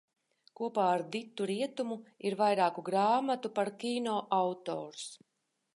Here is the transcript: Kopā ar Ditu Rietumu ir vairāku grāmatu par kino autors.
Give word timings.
Kopā 0.59 0.85
ar 0.93 1.03
Ditu 1.15 1.47
Rietumu 1.51 1.97
ir 2.29 2.37
vairāku 2.41 2.87
grāmatu 2.91 3.53
par 3.61 3.73
kino 3.85 4.19
autors. 4.43 5.07